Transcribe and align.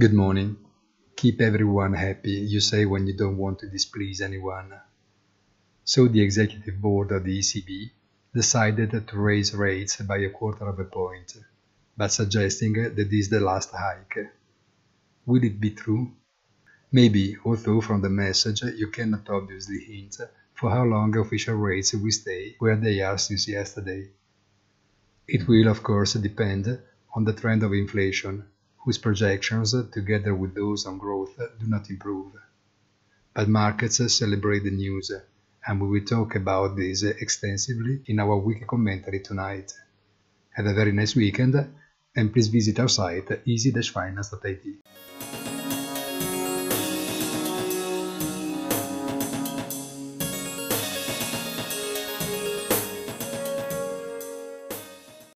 Good 0.00 0.14
morning. 0.14 0.56
Keep 1.14 1.42
everyone 1.42 1.92
happy, 1.92 2.30
you 2.30 2.60
say 2.60 2.86
when 2.86 3.06
you 3.06 3.12
don't 3.12 3.36
want 3.36 3.58
to 3.58 3.66
displease 3.68 4.22
anyone. 4.22 4.72
So 5.84 6.08
the 6.08 6.22
executive 6.22 6.80
board 6.80 7.12
of 7.12 7.24
the 7.24 7.38
ECB 7.38 7.90
decided 8.34 8.92
to 8.92 9.18
raise 9.18 9.52
rates 9.54 9.96
by 9.96 10.16
a 10.20 10.30
quarter 10.30 10.66
of 10.66 10.78
a 10.78 10.84
point, 10.84 11.36
but 11.98 12.12
suggesting 12.12 12.72
that 12.82 12.96
this 12.96 13.12
is 13.12 13.28
the 13.28 13.40
last 13.40 13.72
hike. 13.72 14.16
Will 15.26 15.44
it 15.44 15.60
be 15.60 15.72
true? 15.72 16.12
Maybe, 16.90 17.36
although 17.44 17.82
from 17.82 18.00
the 18.00 18.08
message 18.08 18.62
you 18.62 18.86
cannot 18.86 19.28
obviously 19.28 19.80
hint 19.80 20.16
for 20.54 20.70
how 20.70 20.84
long 20.84 21.14
official 21.18 21.56
rates 21.56 21.92
will 21.92 22.10
stay 22.10 22.56
where 22.58 22.76
they 22.76 23.02
are 23.02 23.18
since 23.18 23.46
yesterday. 23.46 24.08
It 25.28 25.46
will 25.46 25.68
of 25.68 25.82
course 25.82 26.14
depend 26.14 26.80
on 27.14 27.24
the 27.24 27.34
trend 27.34 27.62
of 27.62 27.74
inflation, 27.74 28.46
whose 28.84 28.98
projections, 28.98 29.74
together 29.92 30.34
with 30.34 30.54
those 30.54 30.86
on 30.86 30.98
growth, 30.98 31.36
do 31.36 31.66
not 31.66 31.90
improve. 31.90 32.32
But 33.34 33.48
markets 33.48 34.00
celebrate 34.16 34.64
the 34.64 34.70
news, 34.70 35.12
and 35.66 35.80
we 35.80 35.88
will 35.88 36.06
talk 36.06 36.34
about 36.34 36.76
this 36.76 37.02
extensively 37.02 38.02
in 38.06 38.18
our 38.18 38.36
weekly 38.36 38.66
commentary 38.66 39.20
tonight. 39.20 39.72
Have 40.50 40.66
a 40.66 40.74
very 40.74 40.92
nice 40.92 41.14
weekend, 41.14 41.54
and 42.16 42.32
please 42.32 42.48
visit 42.48 42.80
our 42.80 42.88
site 42.88 43.46
easy-finance.it. 43.46 44.79